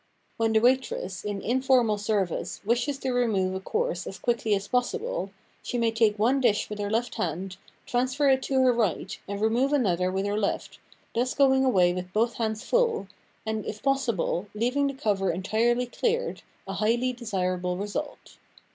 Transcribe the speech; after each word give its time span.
When 0.37 0.53
the 0.53 0.59
waitress, 0.59 1.23
in 1.23 1.43
informal 1.43 1.99
ser 1.99 2.25
vice, 2.25 2.59
wishes 2.65 2.97
to 2.97 3.11
remove 3.11 3.53
a 3.53 3.59
course 3.59 4.07
as 4.07 4.17
quickly 4.17 4.55
as 4.55 4.67
possible, 4.67 5.29
she 5.61 5.77
may 5.77 5.91
take 5.91 6.17
one 6.17 6.41
dish 6.41 6.71
with 6.71 6.79
her 6.79 6.89
left 6.89 7.13
hand, 7.17 7.57
transfer 7.85 8.27
it 8.29 8.41
to 8.45 8.63
her 8.63 8.73
right, 8.73 9.15
and 9.27 9.39
remove 9.39 9.71
another 9.71 10.11
with 10.11 10.25
her 10.25 10.39
left, 10.39 10.79
thus 11.13 11.35
going 11.35 11.63
away 11.63 11.93
with 11.93 12.11
both 12.13 12.37
hands 12.37 12.63
full, 12.63 13.09
and, 13.45 13.63
if 13.67 13.83
possible, 13.83 14.47
leaving 14.55 14.87
the 14.87 14.95
cover 14.95 15.29
entirely 15.29 15.85
cleared, 15.85 16.41
a 16.67 16.73
highly 16.73 17.13
desirable 17.13 17.77
result. 17.77 18.39